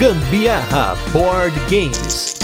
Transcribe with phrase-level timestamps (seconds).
[0.00, 2.34] Gambiarra Board Games.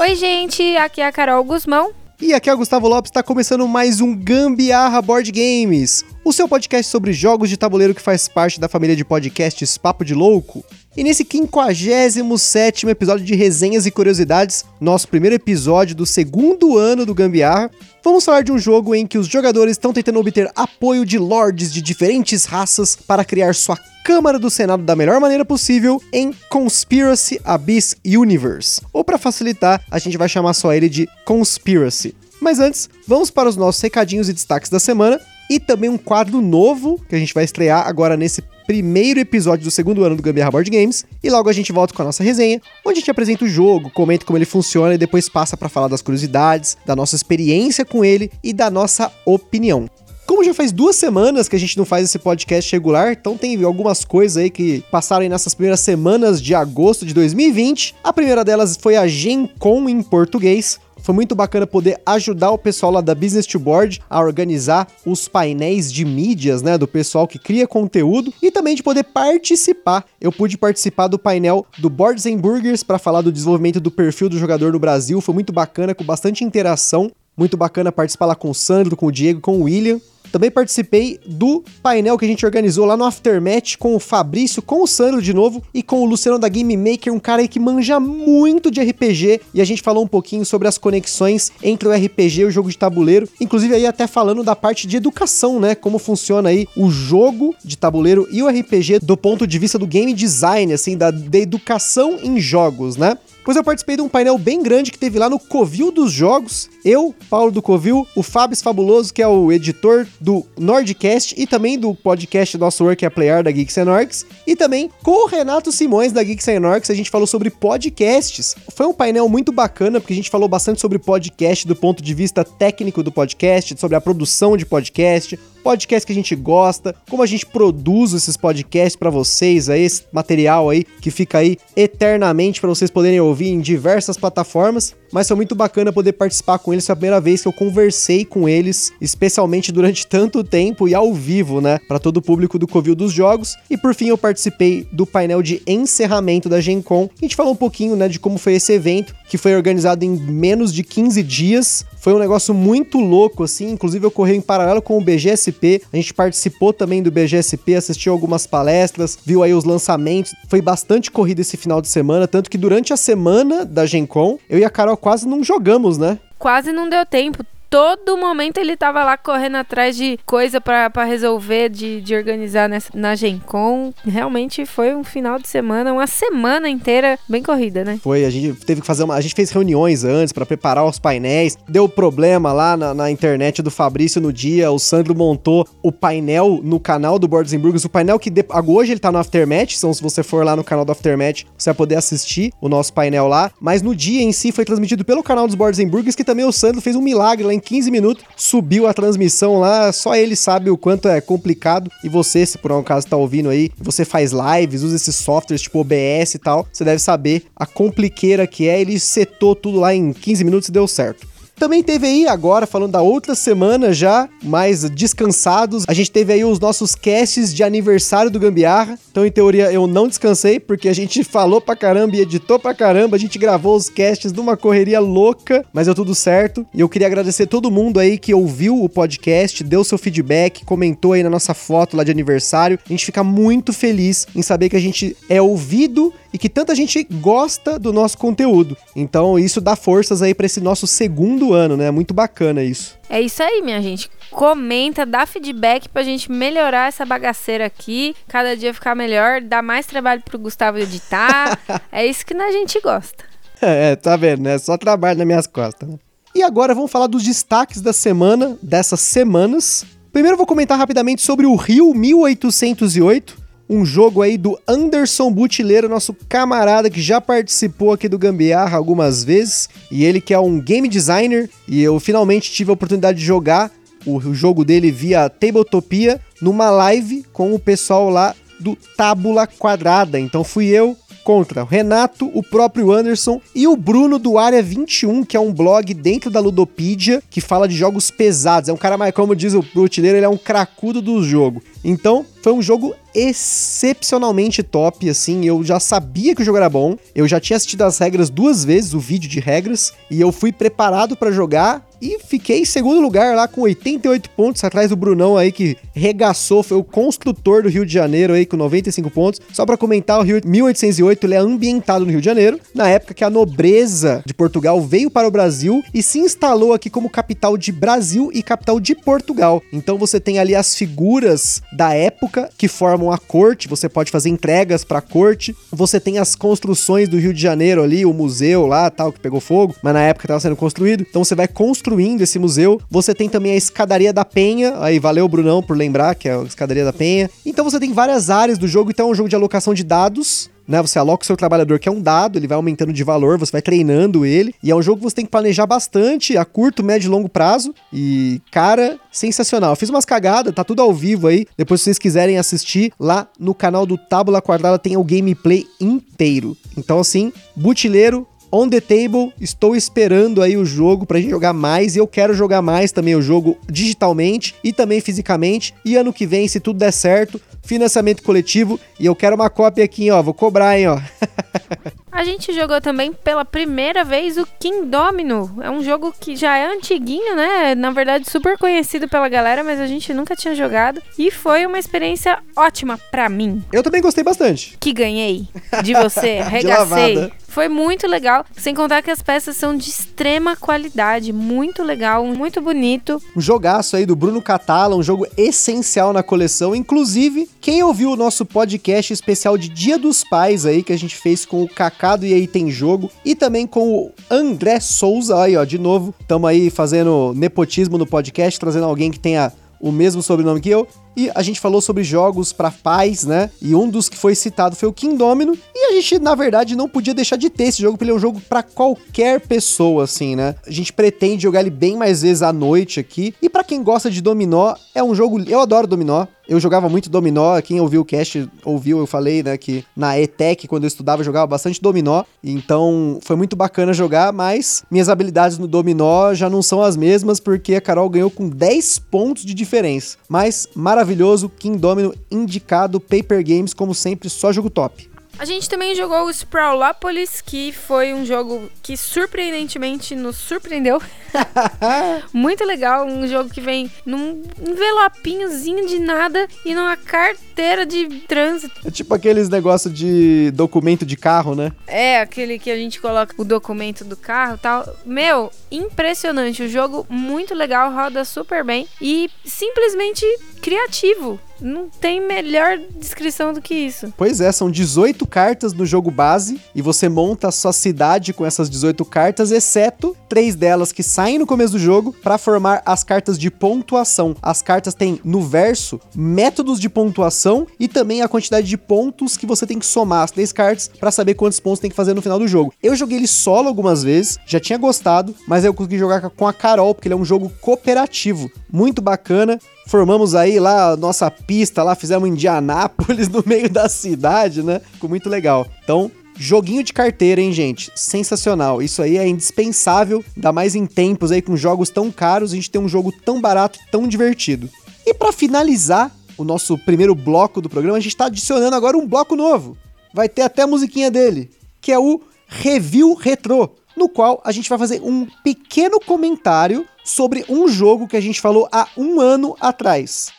[0.00, 1.92] Oi, gente, aqui é a Carol Guzmão.
[2.20, 6.48] E aqui é o Gustavo Lopes, está começando mais um Gambiarra Board Games, o seu
[6.48, 10.64] podcast sobre jogos de tabuleiro que faz parte da família de podcasts Papo de Louco.
[10.94, 17.14] E nesse 57 episódio de resenhas e curiosidades, nosso primeiro episódio do segundo ano do
[17.14, 17.70] Gambiarra,
[18.04, 21.72] vamos falar de um jogo em que os jogadores estão tentando obter apoio de lords
[21.72, 27.40] de diferentes raças para criar sua Câmara do Senado da melhor maneira possível em Conspiracy
[27.42, 28.82] Abyss Universe.
[28.92, 32.14] Ou para facilitar, a gente vai chamar só ele de Conspiracy.
[32.38, 36.42] Mas antes, vamos para os nossos recadinhos e destaques da semana e também um quadro
[36.42, 40.50] novo que a gente vai estrear agora nesse primeiro episódio do segundo ano do Gambiarra
[40.50, 43.44] Board Games e logo a gente volta com a nossa resenha, onde a gente apresenta
[43.44, 47.14] o jogo, comenta como ele funciona e depois passa para falar das curiosidades, da nossa
[47.14, 49.90] experiência com ele e da nossa opinião.
[50.26, 53.62] Como já faz duas semanas que a gente não faz esse podcast regular, então tem
[53.62, 57.94] algumas coisas aí que passaram aí nessas primeiras semanas de agosto de 2020.
[58.02, 62.58] A primeira delas foi a Gen Con em português, foi muito bacana poder ajudar o
[62.58, 67.26] pessoal lá da Business to Board a organizar os painéis de mídias, né, do pessoal
[67.26, 70.04] que cria conteúdo e também de poder participar.
[70.20, 74.28] Eu pude participar do painel do Boards and Burgers para falar do desenvolvimento do perfil
[74.28, 75.20] do jogador no Brasil.
[75.20, 77.10] Foi muito bacana, com bastante interação.
[77.36, 80.00] Muito bacana participar lá com o Sandro, com o Diego, com o William.
[80.32, 84.82] Também participei do painel que a gente organizou lá no Aftermatch com o Fabrício, com
[84.82, 87.60] o Sandro de novo e com o Luciano da Game Maker, um cara aí que
[87.60, 89.42] manja muito de RPG.
[89.52, 92.70] E a gente falou um pouquinho sobre as conexões entre o RPG e o jogo
[92.70, 93.28] de tabuleiro.
[93.38, 95.74] Inclusive aí até falando da parte de educação, né?
[95.74, 99.86] Como funciona aí o jogo de tabuleiro e o RPG do ponto de vista do
[99.86, 103.18] game design, assim, da, da educação em jogos, né?
[103.44, 106.70] Pois eu participei de um painel bem grande que teve lá no Covil dos Jogos.
[106.84, 111.78] Eu, Paulo do Covil, o Fábio Fabuloso, que é o editor do Nordcast e também
[111.78, 115.70] do podcast Nosso Work é Player da Geeks and Orcs, e também com o Renato
[115.72, 118.54] Simões da Geeks and Orcs, a gente falou sobre podcasts.
[118.74, 122.14] Foi um painel muito bacana, porque a gente falou bastante sobre podcast do ponto de
[122.14, 127.22] vista técnico do podcast, sobre a produção de podcast, podcast que a gente gosta, como
[127.22, 132.60] a gente produz esses podcasts para vocês aí, esse material aí que fica aí eternamente
[132.60, 136.86] para vocês poderem ouvir em diversas plataformas mas foi muito bacana poder participar com eles.
[136.86, 141.12] Foi a primeira vez que eu conversei com eles, especialmente durante tanto tempo e ao
[141.12, 143.54] vivo, né, para todo o público do Covil dos Jogos.
[143.68, 147.10] E por fim eu participei do painel de encerramento da Gen Con.
[147.20, 150.16] A gente falou um pouquinho, né, de como foi esse evento, que foi organizado em
[150.16, 151.84] menos de 15 dias.
[151.98, 153.70] Foi um negócio muito louco, assim.
[153.70, 155.04] Inclusive, ocorreu em paralelo com o
[155.52, 155.82] BGSP.
[155.92, 160.32] A gente participou também do BGSP, assistiu algumas palestras, viu aí os lançamentos.
[160.48, 164.38] Foi bastante corrida esse final de semana, tanto que durante a semana da Gen Con,
[164.48, 166.18] eu e a Carol quase não jogamos, né?
[166.38, 171.70] Quase não deu tempo todo momento ele tava lá correndo atrás de coisa para resolver,
[171.70, 173.94] de, de organizar nessa, na Gen Con.
[174.04, 177.98] Realmente foi um final de semana, uma semana inteira bem corrida, né?
[178.02, 179.14] Foi, a gente teve que fazer uma.
[179.14, 181.56] A gente fez reuniões antes para preparar os painéis.
[181.66, 184.70] Deu problema lá na, na, internet do Fabrício no dia.
[184.70, 187.86] O Sandro montou o painel no canal do Boards Burgers.
[187.86, 189.76] O painel que de, hoje ele tá no Aftermatch.
[189.78, 192.92] Então, se você for lá no canal do Aftermatch, você vai poder assistir o nosso
[192.92, 193.50] painel lá.
[193.58, 196.52] Mas no dia em si foi transmitido pelo canal dos Boards Burgers, que também o
[196.52, 200.68] Sandro fez um milagre lá em 15 minutos, subiu a transmissão lá, só ele sabe
[200.68, 201.90] o quanto é complicado.
[202.04, 205.62] E você, se por um acaso tá ouvindo aí, você faz lives, usa esses softwares
[205.62, 208.80] tipo OBS e tal, você deve saber a compliqueira que é.
[208.80, 211.26] Ele setou tudo lá em 15 minutos e deu certo.
[211.56, 216.44] Também teve aí agora, falando da outra semana já, mais descansados, a gente teve aí
[216.44, 218.98] os nossos casts de aniversário do Gambiarra.
[219.10, 222.74] Então, em teoria, eu não descansei, porque a gente falou pra caramba e editou pra
[222.74, 223.16] caramba.
[223.16, 226.66] A gente gravou os casts numa correria louca, mas deu tudo certo.
[226.74, 231.12] E eu queria agradecer todo mundo aí que ouviu o podcast, deu seu feedback, comentou
[231.12, 232.78] aí na nossa foto lá de aniversário.
[232.84, 236.74] A gente fica muito feliz em saber que a gente é ouvido e que tanta
[236.74, 238.76] gente gosta do nosso conteúdo.
[238.96, 241.90] Então, isso dá forças aí para esse nosso segundo ano, né?
[241.90, 242.98] Muito bacana isso.
[243.08, 244.10] É isso aí, minha gente.
[244.30, 249.86] Comenta, dá feedback pra gente melhorar essa bagaceira aqui, cada dia ficar melhor, dá mais
[249.86, 251.58] trabalho pro Gustavo editar.
[251.92, 253.24] é isso que a gente gosta.
[253.60, 254.58] É, tá vendo, né?
[254.58, 255.96] Só trabalho nas minhas costas, né?
[256.34, 259.84] E agora vamos falar dos destaques da semana, dessas semanas.
[260.12, 266.14] Primeiro vou comentar rapidamente sobre o Rio 1808, um jogo aí do Anderson Butileiro, nosso
[266.28, 270.88] camarada que já participou aqui do Gambiarra algumas vezes, e ele que é um game
[270.88, 273.70] designer, e eu finalmente tive a oportunidade de jogar
[274.04, 280.18] o jogo dele via Tabletopia numa live com o pessoal lá do Tábula Quadrada.
[280.18, 285.36] Então fui eu, contra Renato, o próprio Anderson e o Bruno do Área 21, que
[285.36, 288.68] é um blog dentro da Ludopedia que fala de jogos pesados.
[288.68, 291.62] É um cara mais, como diz o Brutileiro, ele é um cracudo do jogo.
[291.84, 296.96] Então, foi um jogo excepcionalmente top, assim, eu já sabia que o jogo era bom,
[297.14, 300.52] eu já tinha assistido as regras duas vezes, o vídeo de regras, e eu fui
[300.52, 305.36] preparado para jogar e fiquei em segundo lugar lá com 88 pontos, atrás do Brunão
[305.36, 309.40] aí que regaçou, foi o construtor do Rio de Janeiro aí com 95 pontos.
[309.52, 313.14] Só para comentar, o Rio 1808 ele é ambientado no Rio de Janeiro, na época
[313.14, 317.56] que a nobreza de Portugal veio para o Brasil e se instalou aqui como capital
[317.56, 319.62] de Brasil e capital de Portugal.
[319.72, 324.28] Então você tem ali as figuras da época que formam a corte, você pode fazer
[324.28, 325.54] entregas para a corte.
[325.70, 329.40] Você tem as construções do Rio de Janeiro ali, o museu lá, tal que pegou
[329.40, 331.06] fogo, mas na época estava sendo construído.
[331.08, 332.80] Então você vai construir construindo esse museu.
[332.90, 336.42] Você tem também a Escadaria da Penha, aí valeu Brunão por lembrar que é a
[336.42, 337.28] Escadaria da Penha.
[337.44, 340.50] Então você tem várias áreas do jogo, então é um jogo de alocação de dados,
[340.66, 340.80] né?
[340.80, 343.52] Você aloca o seu trabalhador, que é um dado, ele vai aumentando de valor, você
[343.52, 344.54] vai treinando ele.
[344.62, 347.28] E é um jogo que você tem que planejar bastante, a curto, médio e longo
[347.28, 347.74] prazo.
[347.92, 349.72] E, cara, sensacional.
[349.72, 351.46] Eu fiz umas cagadas, tá tudo ao vivo aí.
[351.58, 356.56] Depois, se vocês quiserem assistir, lá no canal do Tábula Quadrada tem o gameplay inteiro.
[356.76, 361.96] Então, assim, butileiro, On the Table, estou esperando aí o jogo pra gente jogar mais
[361.96, 365.74] e eu quero jogar mais também o jogo digitalmente e também fisicamente.
[365.82, 369.82] E ano que vem, se tudo der certo, financiamento coletivo e eu quero uma cópia
[369.82, 371.00] aqui, ó, vou cobrar, hein, ó.
[372.12, 375.58] A gente jogou também pela primeira vez o King Domino.
[375.62, 377.74] É um jogo que já é antiguinho, né?
[377.74, 381.02] Na verdade, super conhecido pela galera, mas a gente nunca tinha jogado.
[381.18, 383.64] E foi uma experiência ótima para mim.
[383.72, 384.76] Eu também gostei bastante.
[384.78, 385.48] Que ganhei
[385.82, 387.32] de você, arregacei.
[387.52, 392.62] Foi muito legal, sem contar que as peças são de extrema qualidade, muito legal, muito
[392.62, 393.22] bonito.
[393.36, 396.74] Um jogaço aí do Bruno Catala, um jogo essencial na coleção.
[396.74, 401.14] Inclusive, quem ouviu o nosso podcast especial de Dia dos Pais aí, que a gente
[401.14, 405.54] fez com o Cacado e aí tem jogo, e também com o André Souza, aí
[405.54, 410.22] ó, de novo, estamos aí fazendo nepotismo no podcast, trazendo alguém que tenha o mesmo
[410.22, 410.88] sobrenome que eu.
[411.16, 413.50] E a gente falou sobre jogos para pais, né?
[413.60, 415.56] E um dos que foi citado foi o Kingdomino.
[415.74, 418.14] E a gente, na verdade, não podia deixar de ter esse jogo, porque ele é
[418.14, 420.54] um jogo para qualquer pessoa, assim, né?
[420.66, 423.34] A gente pretende jogar ele bem mais vezes à noite aqui.
[423.42, 425.40] E para quem gosta de dominó, é um jogo.
[425.48, 426.26] Eu adoro dominó.
[426.48, 430.66] Eu jogava muito dominó, quem ouviu o cast ouviu, eu falei, né, que na ETEC,
[430.66, 435.56] quando eu estudava, eu jogava bastante dominó, então foi muito bacana jogar, mas minhas habilidades
[435.56, 439.54] no dominó já não são as mesmas, porque a Carol ganhou com 10 pontos de
[439.54, 440.18] diferença.
[440.28, 441.01] Mas maravilhoso,
[441.48, 445.12] King Domino indicado, Paper Games, como sempre, só jogo top.
[445.38, 451.00] A gente também jogou o Sprawlopolis, que foi um jogo que surpreendentemente nos surpreendeu.
[452.32, 458.86] Muito legal, um jogo que vem num envelopinhozinho de nada e numa carteira de trânsito.
[458.86, 461.72] É tipo aqueles negócios de documento de carro, né?
[461.86, 464.96] É, aquele que a gente coloca o documento do carro e tal.
[465.04, 466.62] Meu, impressionante.
[466.62, 470.26] O jogo muito legal, roda super bem e simplesmente
[470.62, 471.40] criativo.
[471.60, 474.12] Não tem melhor descrição do que isso.
[474.16, 478.44] Pois é, são 18 cartas no jogo base e você monta a sua cidade com
[478.44, 483.04] essas 18 cartas, exceto três delas que saem no começo do jogo para formar as
[483.04, 484.34] cartas de pontuação.
[484.42, 489.46] As cartas têm no verso métodos de pontuação e também a quantidade de pontos que
[489.46, 492.22] você tem que somar as três cartas para saber quantos pontos tem que fazer no
[492.22, 492.72] final do jogo.
[492.82, 496.52] Eu joguei ele solo algumas vezes, já tinha gostado, mas eu consegui jogar com a
[496.52, 499.60] Carol porque ele é um jogo cooperativo, muito bacana.
[499.86, 504.80] Formamos aí lá a nossa pista, lá fizemos Indianápolis no meio da cidade, né?
[504.92, 505.66] Ficou muito legal.
[505.82, 507.90] Então, Joguinho de carteira, hein, gente?
[507.94, 508.82] Sensacional.
[508.82, 512.70] Isso aí é indispensável, ainda mais em tempos aí com jogos tão caros, a gente
[512.70, 514.68] tem um jogo tão barato, tão divertido.
[515.06, 519.06] E para finalizar o nosso primeiro bloco do programa, a gente está adicionando agora um
[519.06, 519.76] bloco novo.
[520.12, 524.68] Vai ter até a musiquinha dele, que é o Review Retro, no qual a gente
[524.68, 529.56] vai fazer um pequeno comentário sobre um jogo que a gente falou há um ano
[529.60, 530.32] atrás.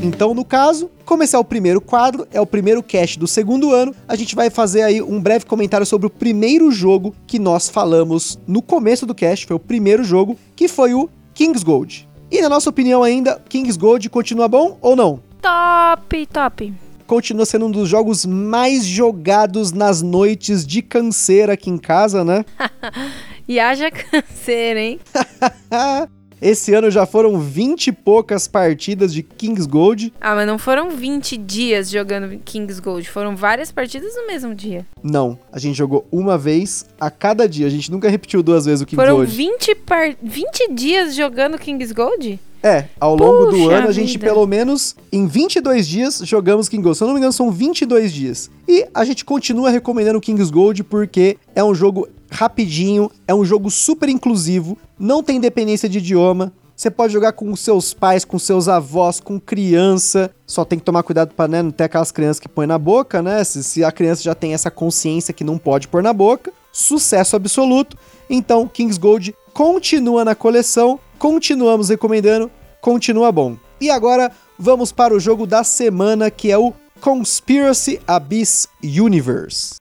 [0.00, 3.72] Então, no caso, como esse é o primeiro quadro, é o primeiro cast do segundo
[3.72, 7.68] ano, a gente vai fazer aí um breve comentário sobre o primeiro jogo que nós
[7.68, 12.08] falamos no começo do cast, foi o primeiro jogo, que foi o King's Gold.
[12.30, 15.27] E na nossa opinião ainda, King's Gold continua bom ou não?
[15.40, 16.72] Top, top.
[17.06, 22.44] Continua sendo um dos jogos mais jogados nas noites de canseira aqui em casa, né?
[23.48, 25.00] e haja canseira, hein?
[26.40, 30.12] Esse ano já foram 20 e poucas partidas de Kings Gold.
[30.20, 34.86] Ah, mas não foram 20 dias jogando Kings Gold, foram várias partidas no mesmo dia.
[35.02, 38.82] Não, a gente jogou uma vez a cada dia, a gente nunca repetiu duas vezes
[38.82, 39.32] o Kings foram Gold.
[39.34, 40.14] 20, par...
[40.22, 42.38] 20 dias jogando Kings Gold?
[42.62, 44.26] É, ao longo do ano a gente vida.
[44.26, 46.98] pelo menos em 22 dias jogamos Kings Gold.
[46.98, 48.50] Se eu não me engano são 22 dias.
[48.66, 53.70] E a gente continua recomendando Kings Gold porque é um jogo rapidinho, é um jogo
[53.70, 56.52] super inclusivo, não tem dependência de idioma.
[56.78, 60.30] Você pode jogar com seus pais, com seus avós, com criança.
[60.46, 63.20] Só tem que tomar cuidado para né, não ter aquelas crianças que põem na boca,
[63.20, 63.42] né?
[63.42, 66.52] Se, se a criança já tem essa consciência que não pode pôr na boca.
[66.72, 67.96] Sucesso absoluto.
[68.30, 71.00] Então, Kings Gold continua na coleção.
[71.18, 72.50] Continuamos recomendando.
[72.80, 73.56] Continua bom.
[73.80, 79.76] E agora vamos para o jogo da semana que é o Conspiracy Abyss Universe.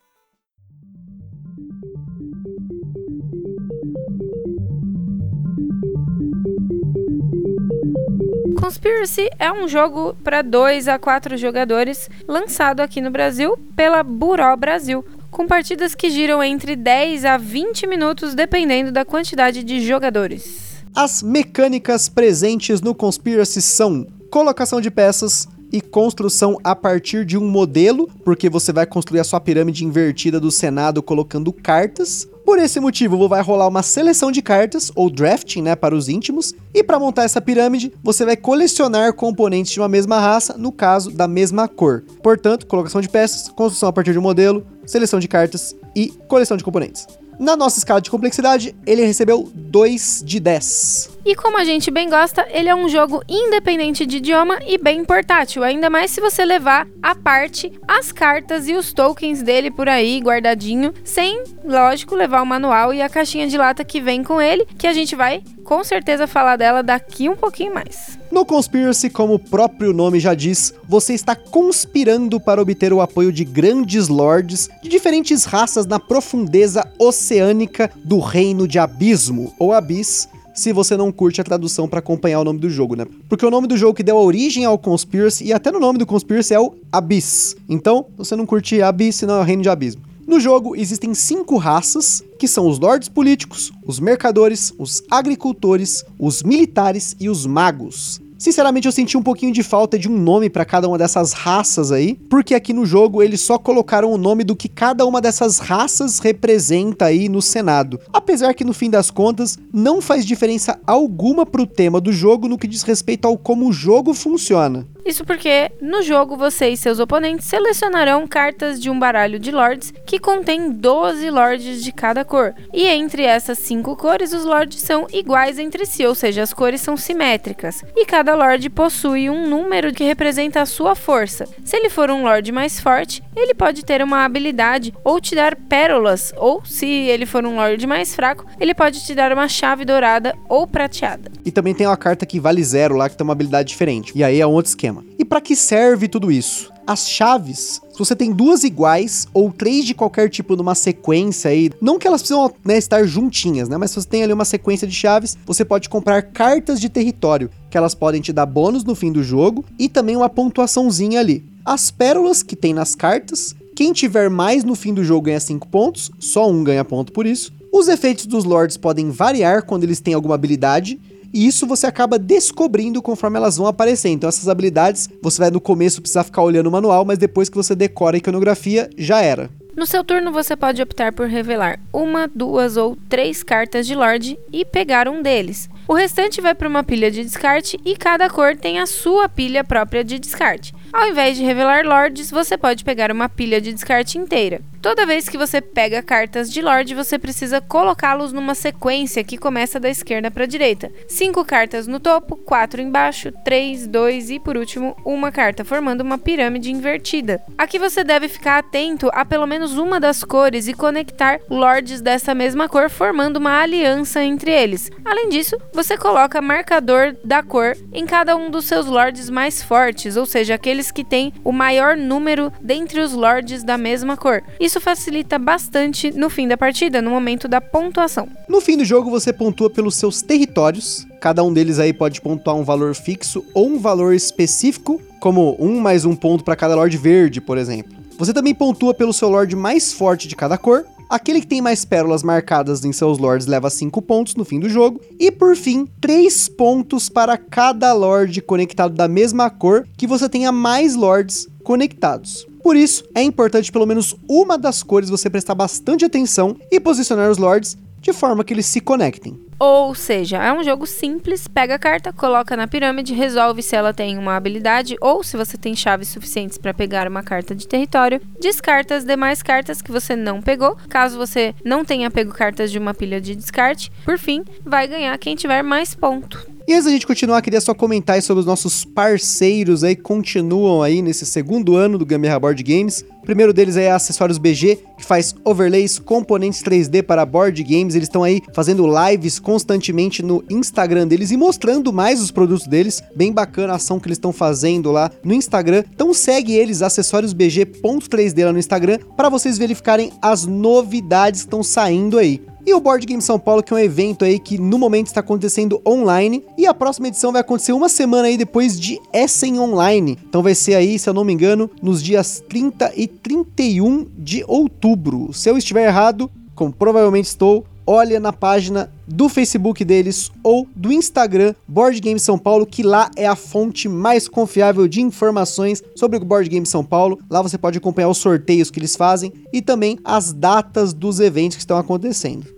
[8.59, 14.55] Conspiracy é um jogo para 2 a 4 jogadores, lançado aqui no Brasil pela Buró
[14.55, 20.66] Brasil, com partidas que giram entre 10 a 20 minutos, dependendo da quantidade de jogadores.
[20.95, 27.47] As mecânicas presentes no Conspiracy são colocação de peças e construção a partir de um
[27.47, 32.27] modelo, porque você vai construir a sua pirâmide invertida do Senado colocando cartas.
[32.45, 36.53] Por esse motivo, vai rolar uma seleção de cartas, ou drafting, né, para os íntimos.
[36.73, 41.11] E para montar essa pirâmide, você vai colecionar componentes de uma mesma raça, no caso,
[41.11, 42.03] da mesma cor.
[42.23, 46.55] Portanto, colocação de peças, construção a partir de um modelo, seleção de cartas e coleção
[46.55, 47.05] de componentes.
[47.39, 51.16] Na nossa escala de complexidade, ele recebeu 2 de 10.
[51.27, 55.03] E como a gente bem gosta, ele é um jogo independente de idioma e bem
[55.03, 59.89] portátil, ainda mais se você levar à parte as cartas e os tokens dele por
[59.89, 64.41] aí guardadinho, sem, lógico, levar o manual e a caixinha de lata que vem com
[64.41, 68.17] ele, que a gente vai com certeza falar dela daqui um pouquinho mais.
[68.31, 73.33] No Conspiracy, como o próprio nome já diz, você está conspirando para obter o apoio
[73.33, 80.29] de grandes lords de diferentes raças na profundeza oceânica do Reino de Abismo, ou Abyss,
[80.57, 83.05] se você não curte a tradução para acompanhar o nome do jogo, né?
[83.29, 86.05] Porque o nome do jogo que deu origem ao Conspiracy, e até no nome do
[86.05, 87.55] Conspiracy é o Abyss.
[87.69, 90.01] Então, você não curte Abyss, não é o Reino de Abismo.
[90.25, 96.41] No jogo existem cinco raças, que são os lords políticos, os mercadores, os agricultores, os
[96.41, 98.19] militares e os magos.
[98.37, 101.91] Sinceramente, eu senti um pouquinho de falta de um nome para cada uma dessas raças
[101.91, 105.57] aí, porque aqui no jogo eles só colocaram o nome do que cada uma dessas
[105.57, 107.99] raças representa aí no Senado.
[108.13, 112.57] Apesar que no fim das contas não faz diferença alguma pro tema do jogo no
[112.57, 114.87] que diz respeito ao como o jogo funciona.
[115.07, 119.93] Isso porque no jogo você e seus oponentes selecionarão cartas de um baralho de lords
[120.05, 122.53] que contém 12 lords de cada cor.
[122.73, 126.81] E entre essas cinco cores, os lords são iguais entre si, ou seja, as cores
[126.81, 127.85] são simétricas.
[127.95, 131.47] E cada lord possui um número que representa a sua força.
[131.63, 135.55] Se ele for um lord mais forte, ele pode ter uma habilidade ou te dar
[135.55, 139.85] pérolas, ou se ele for um lord mais fraco, ele pode te dar uma chave
[139.85, 141.31] dourada ou prateada.
[141.45, 144.11] E também tem uma carta que vale zero lá, que tem uma habilidade diferente.
[144.13, 144.96] E aí é um outro esquema.
[145.17, 146.71] E para que serve tudo isso?
[146.85, 151.69] As chaves, se você tem duas iguais ou três de qualquer tipo numa sequência aí,
[151.81, 153.75] não que elas precisam né, estar juntinhas, né?
[153.75, 157.49] Mas se você tem ali uma sequência de chaves, você pode comprar cartas de território,
[157.69, 161.43] que elas podem te dar bônus no fim do jogo e também uma pontuaçãozinha ali.
[161.65, 165.67] As pérolas que tem nas cartas, quem tiver mais no fim do jogo ganha 5
[165.67, 167.51] pontos, só um ganha ponto por isso.
[167.71, 170.99] Os efeitos dos lords podem variar quando eles têm alguma habilidade,
[171.33, 174.09] e isso você acaba descobrindo conforme elas vão aparecer.
[174.09, 177.57] Então essas habilidades, você vai no começo precisar ficar olhando o manual, mas depois que
[177.57, 179.49] você decora a iconografia, já era.
[179.75, 184.35] No seu turno, você pode optar por revelar uma, duas ou três cartas de Lorde
[184.51, 185.69] e pegar um deles.
[185.87, 189.63] O restante vai para uma pilha de descarte e cada cor tem a sua pilha
[189.63, 190.73] própria de descarte.
[190.91, 194.59] Ao invés de revelar Lords, você pode pegar uma pilha de descarte inteira.
[194.81, 199.79] Toda vez que você pega cartas de Lorde, você precisa colocá-los numa sequência que começa
[199.79, 200.91] da esquerda para a direita.
[201.07, 206.17] Cinco cartas no topo, quatro embaixo, três, dois e, por último, uma carta, formando uma
[206.17, 207.41] pirâmide invertida.
[207.57, 212.33] Aqui você deve ficar atento a pelo menos uma das cores e conectar Lords dessa
[212.33, 214.89] mesma cor, formando uma aliança entre eles.
[215.03, 220.17] Além disso, você coloca marcador da cor em cada um dos seus Lords mais fortes,
[220.17, 224.41] ou seja, aqueles que têm o maior número dentre os Lords da mesma cor.
[224.59, 228.27] Isso facilita bastante no fim da partida, no momento da pontuação.
[228.49, 231.05] No fim do jogo, você pontua pelos seus territórios.
[231.21, 235.79] Cada um deles aí pode pontuar um valor fixo ou um valor específico, como um
[235.79, 237.95] mais um ponto para cada Lorde Verde, por exemplo.
[238.17, 241.85] Você também pontua pelo seu Lorde mais forte de cada cor, Aquele que tem mais
[241.85, 244.99] pérolas marcadas em seus lords leva 5 pontos no fim do jogo.
[245.17, 250.51] E por fim, 3 pontos para cada lord conectado da mesma cor que você tenha
[250.51, 252.45] mais lords conectados.
[252.61, 257.31] Por isso, é importante pelo menos uma das cores você prestar bastante atenção e posicionar
[257.31, 259.39] os lords de forma que eles se conectem.
[259.59, 263.91] Ou seja, é um jogo simples, pega a carta, coloca na pirâmide, resolve se ela
[263.91, 268.21] tem uma habilidade ou se você tem chaves suficientes para pegar uma carta de território,
[268.39, 270.77] descarta as demais cartas que você não pegou.
[270.87, 275.17] Caso você não tenha pego cartas de uma pilha de descarte, por fim, vai ganhar
[275.17, 276.56] quem tiver mais ponto.
[276.67, 280.83] E antes da gente continuar, queria só comentar sobre os nossos parceiros aí que continuam
[280.83, 283.05] aí nesse segundo ano do Gambiarra Board Games.
[283.21, 287.95] O primeiro deles é Acessórios BG, que faz overlays, componentes 3D para board games.
[287.95, 293.01] Eles estão aí fazendo lives constantemente no Instagram deles e mostrando mais os produtos deles.
[293.15, 295.85] Bem bacana a ação que eles estão fazendo lá no Instagram.
[295.95, 302.17] Então segue eles, acessóriosbg.3D lá no Instagram, para vocês verificarem as novidades que estão saindo
[302.17, 302.41] aí.
[302.67, 305.21] E o Board Game São Paulo, que é um evento aí que no momento está
[305.21, 306.43] acontecendo online.
[306.57, 310.19] E a próxima edição vai acontecer uma semana aí depois de Essen Online.
[310.27, 314.43] Então vai ser aí, se eu não me engano, nos dias 30 e 31 de
[314.45, 315.31] outubro.
[315.31, 320.91] Se eu estiver errado, como provavelmente estou, olha na página do Facebook deles ou do
[320.91, 326.17] Instagram Board Game São Paulo, que lá é a fonte mais confiável de informações sobre
[326.17, 327.17] o Board Game São Paulo.
[327.29, 331.55] Lá você pode acompanhar os sorteios que eles fazem e também as datas dos eventos
[331.55, 332.56] que estão acontecendo.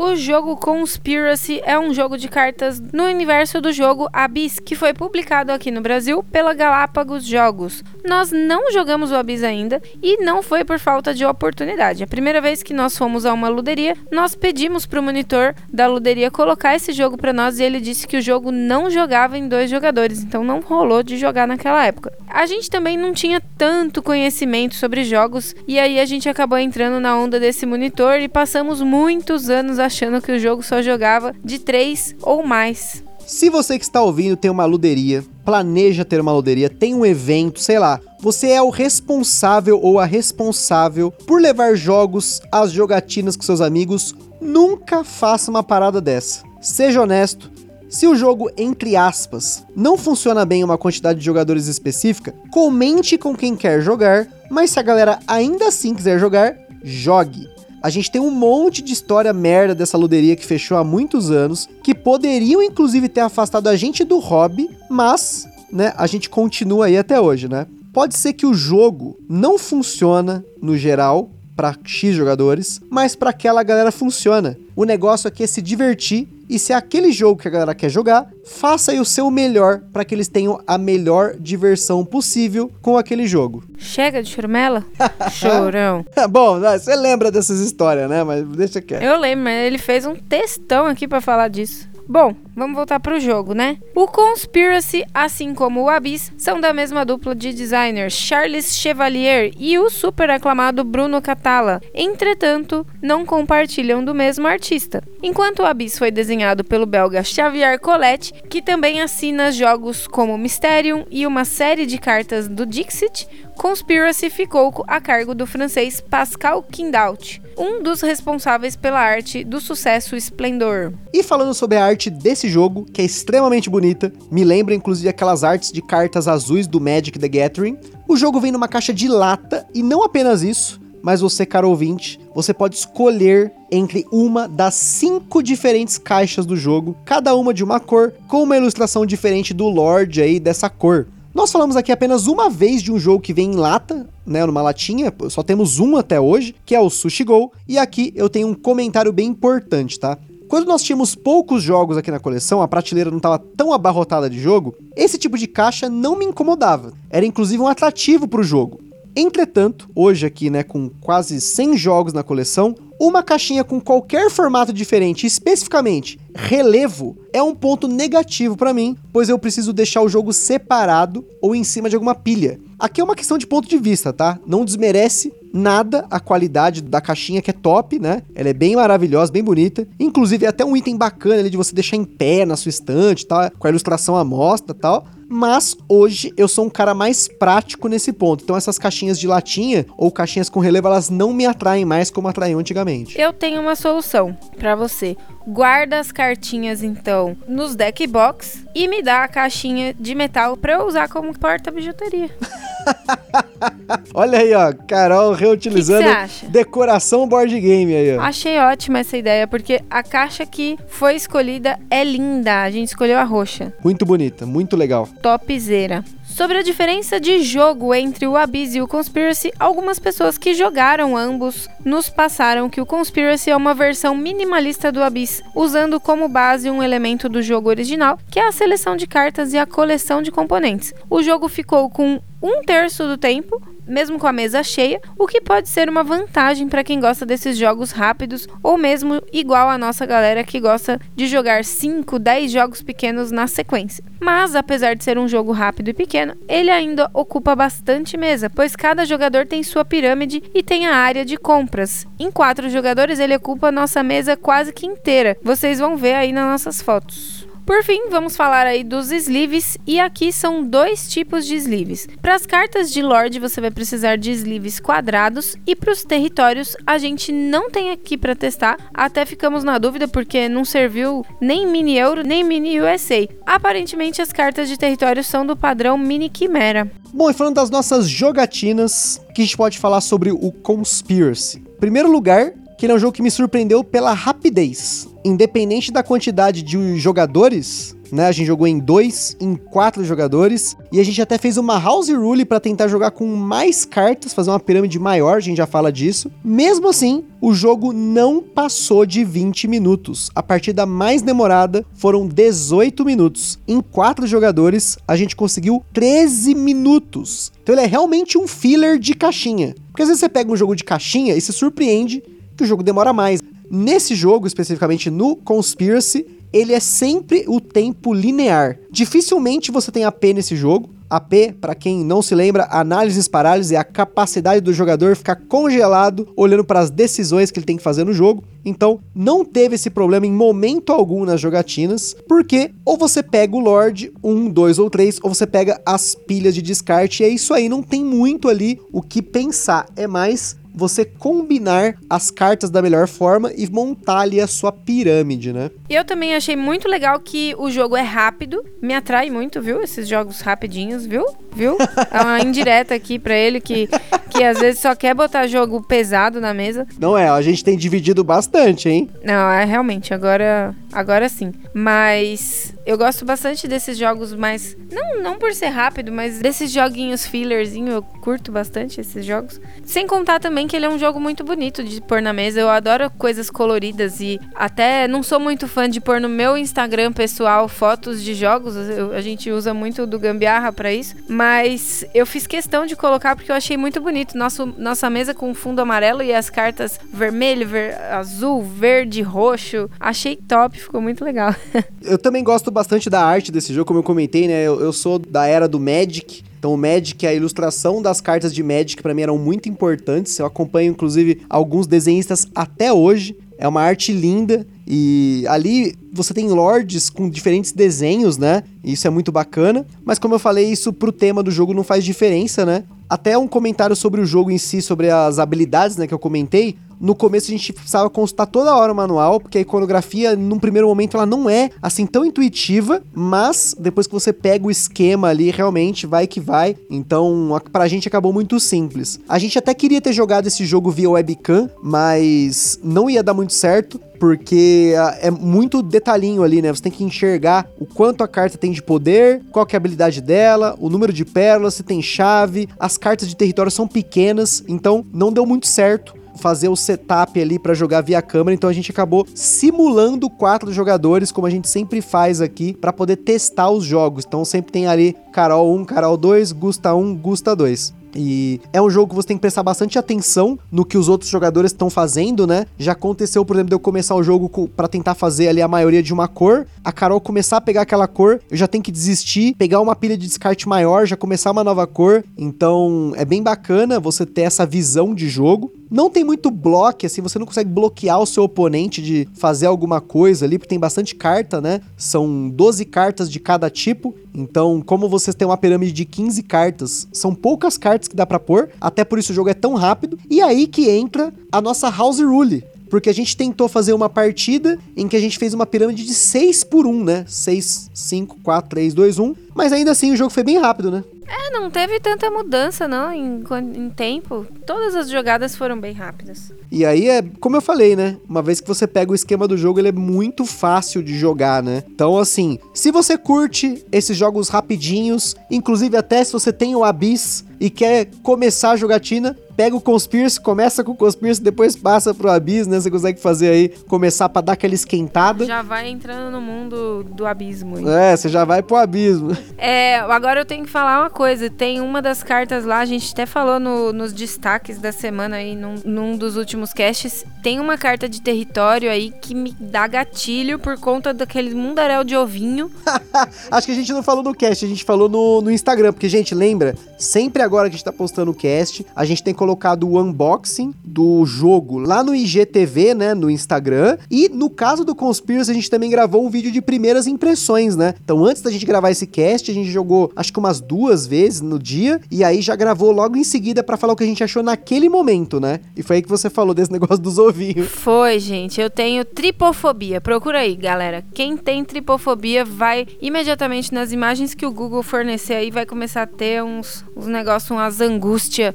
[0.00, 4.94] O jogo Conspiracy é um jogo de cartas no universo do jogo Abyss, que foi
[4.94, 7.82] publicado aqui no Brasil pela Galápagos Jogos.
[8.06, 12.04] Nós não jogamos o Abyss ainda e não foi por falta de oportunidade.
[12.04, 15.88] A primeira vez que nós fomos a uma luderia, nós pedimos para o monitor da
[15.88, 19.48] luderia colocar esse jogo para nós e ele disse que o jogo não jogava em
[19.48, 22.16] dois jogadores, então não rolou de jogar naquela época.
[22.28, 27.00] A gente também não tinha tanto conhecimento sobre jogos e aí a gente acabou entrando
[27.00, 31.58] na onda desse monitor e passamos muitos anos achando que o jogo só jogava de
[31.58, 33.02] três ou mais.
[33.26, 37.60] Se você que está ouvindo tem uma luderia, planeja ter uma luderia, tem um evento,
[37.60, 43.42] sei lá, você é o responsável ou a responsável por levar jogos às jogatinas com
[43.42, 46.42] seus amigos, nunca faça uma parada dessa.
[46.60, 47.50] Seja honesto.
[47.88, 53.16] Se o jogo, entre aspas, não funciona bem em uma quantidade de jogadores específica, comente
[53.16, 57.48] com quem quer jogar, mas se a galera ainda assim quiser jogar, jogue.
[57.82, 61.68] A gente tem um monte de história merda dessa luderia que fechou há muitos anos,
[61.82, 66.98] que poderiam inclusive ter afastado a gente do hobby, mas, né, a gente continua aí
[66.98, 67.66] até hoje, né?
[67.92, 73.64] Pode ser que o jogo não funciona no geral para X jogadores, mas para aquela
[73.64, 74.56] galera funciona.
[74.76, 77.90] O negócio aqui é se divertir e se é aquele jogo que a galera quer
[77.90, 82.96] jogar, faça aí o seu melhor para que eles tenham a melhor diversão possível com
[82.96, 83.64] aquele jogo.
[83.76, 84.84] Chega de churmela?
[85.32, 86.04] Chorão.
[86.30, 88.22] Bom, né, você lembra dessas histórias, né?
[88.22, 89.02] Mas deixa quieto.
[89.02, 91.87] Eu lembro, mas ele fez um textão aqui para falar disso.
[92.10, 93.76] Bom, vamos voltar pro jogo, né?
[93.94, 99.78] O Conspiracy, assim como o Abyss, são da mesma dupla de designers Charles Chevalier e
[99.78, 101.82] o super aclamado Bruno Catala.
[101.92, 105.02] Entretanto, não compartilham do mesmo artista.
[105.22, 111.04] Enquanto o Abyss foi desenhado pelo belga Xavier Colette, que também assina jogos como Mysterium
[111.10, 117.42] e uma série de cartas do Dixit, Conspiracy ficou a cargo do francês Pascal Kindaut,
[117.58, 120.92] um dos responsáveis pela arte do sucesso Splendor.
[121.12, 125.42] E falando sobre a arte desse jogo, que é extremamente bonita, me lembra inclusive aquelas
[125.42, 129.66] artes de cartas azuis do Magic the Gathering, o jogo vem numa caixa de lata
[129.74, 135.42] e não apenas isso, mas você, caro ouvinte, você pode escolher entre uma das cinco
[135.42, 140.22] diferentes caixas do jogo, cada uma de uma cor, com uma ilustração diferente do Lorde
[140.22, 141.08] aí dessa cor.
[141.38, 144.60] Nós falamos aqui apenas uma vez de um jogo que vem em lata, né, numa
[144.60, 148.48] latinha, só temos um até hoje, que é o Sushi Go, e aqui eu tenho
[148.48, 150.18] um comentário bem importante, tá?
[150.48, 154.40] Quando nós tínhamos poucos jogos aqui na coleção, a prateleira não estava tão abarrotada de
[154.40, 156.92] jogo, esse tipo de caixa não me incomodava.
[157.08, 158.80] Era inclusive um atrativo para o jogo.
[159.14, 164.72] Entretanto, hoje aqui, né, com quase 100 jogos na coleção, uma caixinha com qualquer formato
[164.72, 170.32] diferente, especificamente relevo, é um ponto negativo para mim, pois eu preciso deixar o jogo
[170.32, 172.60] separado ou em cima de alguma pilha.
[172.78, 174.38] Aqui é uma questão de ponto de vista, tá?
[174.46, 178.22] Não desmerece nada a qualidade da caixinha que é top, né?
[178.34, 179.86] Ela é bem maravilhosa, bem bonita.
[179.98, 183.26] Inclusive é até um item bacana ali de você deixar em pé na sua estante,
[183.26, 183.50] tá?
[183.58, 185.06] Com a ilustração à mostra, tal.
[185.28, 188.44] mas hoje eu sou um cara mais prático nesse ponto.
[188.44, 192.28] Então essas caixinhas de latinha ou caixinhas com relevo, elas não me atraem mais como
[192.28, 193.20] atraíam antigamente.
[193.20, 195.16] Eu tenho uma solução para você.
[195.46, 200.74] Guarda as cartinhas então nos deck box e me dá a caixinha de metal para
[200.74, 202.30] eu usar como porta bijuteria.
[204.14, 208.20] Olha aí, ó, Carol reutilizando Que que decoração board game aí, ó.
[208.20, 212.62] Achei ótima essa ideia porque a caixa que foi escolhida é linda.
[212.62, 213.72] A gente escolheu a roxa.
[213.82, 215.08] Muito bonita, muito legal.
[215.22, 216.04] topzera.
[216.38, 221.16] Sobre a diferença de jogo entre o Abyss e o Conspiracy, algumas pessoas que jogaram
[221.16, 226.70] ambos nos passaram que o Conspiracy é uma versão minimalista do Abyss, usando como base
[226.70, 230.30] um elemento do jogo original, que é a seleção de cartas e a coleção de
[230.30, 230.94] componentes.
[231.10, 235.40] O jogo ficou com um terço do tempo, mesmo com a mesa cheia, o que
[235.40, 240.04] pode ser uma vantagem para quem gosta desses jogos rápidos ou mesmo igual a nossa
[240.04, 244.04] galera que gosta de jogar 5, 10 jogos pequenos na sequência.
[244.20, 248.76] Mas apesar de ser um jogo rápido e pequeno, ele ainda ocupa bastante mesa, pois
[248.76, 252.06] cada jogador tem sua pirâmide e tem a área de compras.
[252.18, 255.36] Em quatro jogadores ele ocupa nossa mesa quase que inteira.
[255.42, 257.47] Vocês vão ver aí nas nossas fotos.
[257.68, 262.08] Por fim, vamos falar aí dos sleeves e aqui são dois tipos de sleeves.
[262.22, 266.74] Para as cartas de Lorde você vai precisar de sleeves quadrados e para os territórios
[266.86, 271.66] a gente não tem aqui para testar, até ficamos na dúvida porque não serviu nem
[271.66, 273.28] mini Euro nem mini USA.
[273.44, 276.90] Aparentemente as cartas de território são do padrão mini Quimera.
[277.12, 281.62] Bom, e falando das nossas jogatinas, que a gente pode falar sobre o Conspiracy.
[281.78, 285.08] Primeiro lugar, que ele é um jogo que me surpreendeu pela rapidez.
[285.24, 288.26] Independente da quantidade de jogadores, né?
[288.26, 290.76] A gente jogou em dois, em quatro jogadores.
[290.92, 294.50] E a gente até fez uma house rule para tentar jogar com mais cartas, fazer
[294.50, 296.30] uma pirâmide maior, a gente já fala disso.
[296.42, 300.30] Mesmo assim, o jogo não passou de 20 minutos.
[300.34, 303.58] A partida mais demorada foram 18 minutos.
[303.66, 307.52] Em quatro jogadores, a gente conseguiu 13 minutos.
[307.62, 309.74] Então ele é realmente um filler de caixinha.
[309.88, 312.22] Porque às vezes você pega um jogo de caixinha e se surpreende
[312.58, 313.40] que o jogo demora mais.
[313.70, 318.78] Nesse jogo, especificamente no Conspiracy, ele é sempre o tempo linear.
[318.90, 320.90] Dificilmente você tem AP nesse jogo.
[321.10, 326.28] AP, para quem não se lembra, análises parálise é a capacidade do jogador ficar congelado
[326.36, 328.44] olhando para as decisões que ele tem que fazer no jogo.
[328.62, 333.60] Então, não teve esse problema em momento algum nas jogatinas, porque ou você pega o
[333.60, 337.54] Lorde, um, dois ou três, ou você pega as pilhas de descarte, e é isso
[337.54, 339.86] aí, não tem muito ali o que pensar.
[339.96, 345.52] É mais você combinar as cartas da melhor forma e montar ali a sua pirâmide,
[345.52, 345.70] né?
[345.88, 349.82] E eu também achei muito legal que o jogo é rápido, me atrai muito, viu?
[349.82, 351.24] Esses jogos rapidinhos, viu?
[351.54, 351.76] Viu?
[352.10, 353.88] É uma indireta aqui pra ele que,
[354.30, 356.86] que às vezes só quer botar jogo pesado na mesa.
[356.98, 359.10] Não é, a gente tem dividido bastante, hein?
[359.24, 361.52] Não, é realmente, agora, agora sim.
[361.74, 364.76] Mas eu gosto bastante desses jogos mais.
[364.90, 369.60] Não, não por ser rápido, mas desses joguinhos fillerzinho, eu curto bastante esses jogos.
[369.84, 372.60] Sem contar também que ele é um jogo muito bonito de pôr na mesa.
[372.60, 377.12] Eu adoro coisas coloridas e até não sou muito fã de pôr no meu Instagram
[377.12, 378.76] pessoal fotos de jogos.
[378.76, 381.14] Eu- a gente usa muito do Gambiarra pra isso.
[381.28, 384.36] Mas eu fiz questão de colocar porque eu achei muito bonito.
[384.36, 389.90] Nosso, nossa mesa com fundo amarelo e as cartas vermelho, ver- azul, verde, roxo.
[389.98, 391.54] Achei top, ficou muito legal.
[392.02, 394.66] Eu também gosto bastante da arte desse jogo, como eu comentei, né?
[394.66, 396.42] Eu, eu sou da era do Magic.
[396.58, 400.38] Então, o Magic, a ilustração das cartas de Magic pra mim eram muito importantes.
[400.38, 403.36] Eu acompanho, inclusive, alguns desenhistas até hoje.
[403.58, 408.62] É uma arte linda e ali você tem lords com diferentes desenhos, né?
[408.84, 409.84] Isso é muito bacana.
[410.04, 412.84] Mas como eu falei, isso pro tema do jogo não faz diferença, né?
[413.10, 416.76] Até um comentário sobre o jogo em si, sobre as habilidades, né, que eu comentei.
[417.00, 420.88] No começo a gente precisava consultar toda hora o manual, porque a iconografia, num primeiro
[420.88, 425.50] momento, ela não é assim tão intuitiva, mas depois que você pega o esquema ali,
[425.50, 426.76] realmente vai que vai.
[426.90, 429.20] Então, pra gente acabou muito simples.
[429.28, 433.52] A gente até queria ter jogado esse jogo via webcam, mas não ia dar muito
[433.52, 434.00] certo.
[434.18, 436.74] Porque é muito detalhinho ali, né?
[436.74, 440.20] Você tem que enxergar o quanto a carta tem de poder, qual é a habilidade
[440.20, 442.68] dela, o número de pérolas, se tem chave.
[442.80, 447.58] As cartas de território são pequenas, então não deu muito certo fazer o setup ali
[447.58, 452.00] pra jogar via câmera, então a gente acabou simulando quatro jogadores, como a gente sempre
[452.00, 454.24] faz aqui, pra poder testar os jogos.
[454.26, 457.98] Então sempre tem ali Carol 1, Carol 2, Gusta 1, Gusta 2.
[458.14, 461.30] E é um jogo que você tem que prestar bastante atenção no que os outros
[461.30, 462.66] jogadores estão fazendo, né?
[462.78, 466.02] Já aconteceu, por exemplo, de eu começar o jogo pra tentar fazer ali a maioria
[466.02, 469.54] de uma cor, a Carol começar a pegar aquela cor, eu já tenho que desistir,
[469.56, 472.24] pegar uma pilha de descarte maior, já começar uma nova cor.
[472.36, 475.72] Então, é bem bacana você ter essa visão de jogo.
[475.90, 480.00] Não tem muito bloco, assim, você não consegue bloquear o seu oponente de fazer alguma
[480.00, 481.80] coisa ali, porque tem bastante carta, né?
[481.96, 484.14] São 12 cartas de cada tipo.
[484.34, 488.38] Então, como vocês têm uma pirâmide de 15 cartas, são poucas cartas que dá para
[488.38, 490.18] pôr, até por isso o jogo é tão rápido.
[490.28, 494.78] E aí que entra a nossa House Rule, porque a gente tentou fazer uma partida
[494.96, 497.24] em que a gente fez uma pirâmide de 6 por 1, né?
[497.26, 499.34] 6, 5, 4, 3, 2, 1.
[499.58, 501.02] Mas ainda assim o jogo foi bem rápido, né?
[501.26, 503.42] É, não teve tanta mudança, não, em,
[503.74, 504.46] em tempo.
[504.64, 506.52] Todas as jogadas foram bem rápidas.
[506.70, 508.18] E aí é, como eu falei, né?
[508.28, 511.60] Uma vez que você pega o esquema do jogo, ele é muito fácil de jogar,
[511.60, 511.82] né?
[511.90, 517.44] Então, assim, se você curte esses jogos rapidinhos, inclusive até se você tem o Abyss
[517.58, 522.30] e quer começar a jogatina, pega o Conspiracy, começa com o Conspiracy, depois passa pro
[522.30, 522.78] Abyss, né?
[522.78, 525.44] Você consegue fazer aí, começar pra dar aquela esquentada.
[525.44, 527.76] Já vai entrando no mundo do abismo.
[527.76, 527.84] Hein?
[527.88, 529.36] É, você já vai pro abismo.
[529.56, 531.48] É, agora eu tenho que falar uma coisa.
[531.48, 535.54] Tem uma das cartas lá, a gente até falou no, nos destaques da semana aí,
[535.54, 537.24] num, num dos últimos casts.
[537.42, 542.16] Tem uma carta de território aí que me dá gatilho por conta daquele mundaréu de
[542.16, 542.70] ovinho.
[543.50, 546.08] Acho que a gente não falou no cast, a gente falou no, no Instagram, porque,
[546.08, 549.88] gente, lembra, sempre agora que a gente tá postando o cast, a gente tem colocado
[549.88, 555.50] o unboxing do jogo lá no IGTV, né, no Instagram, e no caso do Conspiracy,
[555.50, 557.94] a gente também gravou um vídeo de primeiras impressões, né?
[558.02, 561.40] Então, antes da gente gravar esse cast, a gente jogou acho que umas duas vezes
[561.40, 564.22] no dia, e aí já gravou logo em seguida para falar o que a gente
[564.22, 565.60] achou naquele momento, né?
[565.76, 567.68] E foi aí que você falou desse negócio dos ovinhos.
[567.68, 570.00] Foi, gente, eu tenho tripofobia.
[570.00, 571.04] Procura aí, galera.
[571.14, 576.06] Quem tem tripofobia vai imediatamente nas imagens que o Google fornecer aí, vai começar a
[576.06, 578.54] ter uns, uns negócios, umas angústia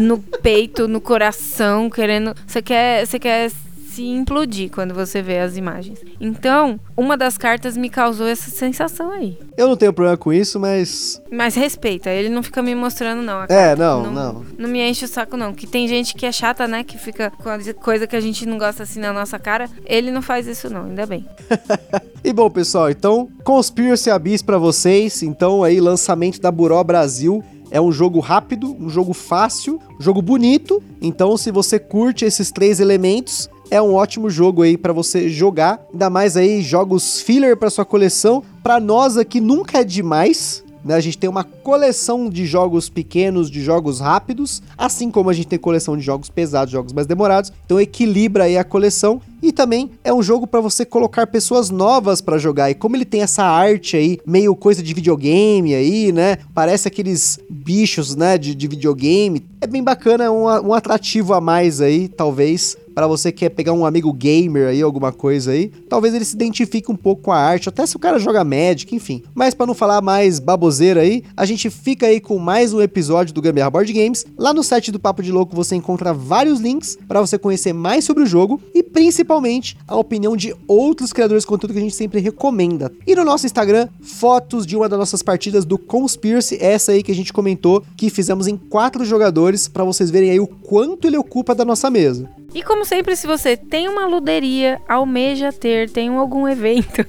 [0.00, 2.34] no peito, no coração, querendo.
[2.46, 3.50] Você quer, você quer
[3.98, 5.98] se implodir quando você vê as imagens.
[6.20, 9.36] Então, uma das cartas me causou essa sensação aí.
[9.56, 11.20] Eu não tenho problema com isso, mas.
[11.32, 13.42] Mas respeita, ele não fica me mostrando, não.
[13.48, 14.44] É, não, não, não.
[14.56, 15.52] Não me enche o saco, não.
[15.52, 16.84] Que tem gente que é chata, né?
[16.84, 19.68] Que fica com a coisa que a gente não gosta assim na nossa cara.
[19.84, 21.26] Ele não faz isso, não, ainda bem.
[22.22, 25.24] e bom, pessoal, então, Conspiracy Abyss pra vocês.
[25.24, 27.42] Então, aí, lançamento da Buró Brasil.
[27.70, 30.82] É um jogo rápido, um jogo fácil, um jogo bonito.
[31.02, 35.80] Então, se você curte esses três elementos, é um ótimo jogo aí para você jogar,
[35.92, 38.42] ainda mais aí jogos filler para sua coleção.
[38.62, 40.94] Para nós aqui nunca é demais, né?
[40.94, 45.48] A gente tem uma coleção de jogos pequenos, de jogos rápidos, assim como a gente
[45.48, 47.52] tem coleção de jogos pesados, jogos mais demorados.
[47.66, 52.20] Então equilibra aí a coleção e também é um jogo para você colocar pessoas novas
[52.20, 52.70] para jogar.
[52.70, 56.38] E como ele tem essa arte aí, meio coisa de videogame aí, né?
[56.54, 59.44] Parece aqueles bichos, né, de, de videogame.
[59.60, 63.50] É bem bacana, é um, um atrativo a mais aí, talvez, para você que quer
[63.50, 67.30] pegar um amigo gamer aí, alguma coisa aí, talvez ele se identifique um pouco com
[67.30, 69.22] a arte, até se o cara joga Magic, enfim.
[69.36, 73.32] Mas para não falar mais baboseira aí, a gente fica aí com mais um episódio
[73.32, 74.26] do Gambiarra Board Games.
[74.36, 78.04] Lá no site do Papo de Louco você encontra vários links para você conhecer mais
[78.04, 81.94] sobre o jogo e principalmente a opinião de outros criadores de conteúdo que a gente
[81.94, 82.90] sempre recomenda.
[83.06, 87.12] E no nosso Instagram, fotos de uma das nossas partidas do Conspiracy, essa aí que
[87.12, 91.16] a gente comentou, que fizemos em quatro jogadores, para vocês verem aí o quanto ele
[91.16, 92.28] ocupa da nossa mesa.
[92.54, 97.04] E como sempre, se você tem uma luderia, almeja ter, tem algum evento.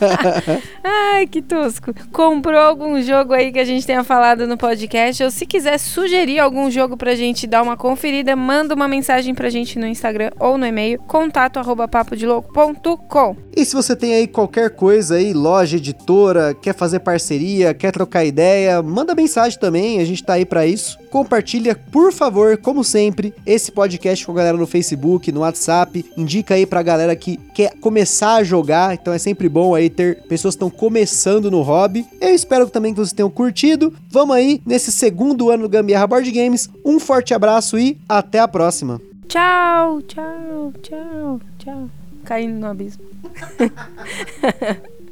[0.84, 1.94] Ai, que tosco.
[2.12, 6.40] Comprou algum jogo aí que a gente tenha falado no podcast, ou se quiser sugerir
[6.40, 10.58] algum jogo pra gente dar uma conferida, manda uma mensagem pra gente no Instagram ou
[10.58, 13.36] no e-mail, contato arroba papodelouco.com.
[13.56, 18.26] E se você tem aí qualquer coisa aí, loja, editora, quer fazer parceria, quer trocar
[18.26, 20.98] ideia, manda mensagem também, a gente tá aí para isso.
[21.10, 26.04] Compartilha, por favor, como sempre, esse podcast com a galera no Facebook, no WhatsApp.
[26.16, 30.22] Indica aí pra galera que quer começar a jogar, então é sempre bom aí ter
[30.22, 32.06] pessoas que estão começando no hobby.
[32.20, 33.94] Eu espero também que vocês tenham curtido.
[34.10, 36.68] Vamos aí nesse segundo ano do Gambiarra Board Games.
[36.84, 39.00] Um forte abraço e até a próxima.
[39.28, 41.88] Tchau, tchau, tchau, tchau.
[42.24, 43.04] Caindo no abismo.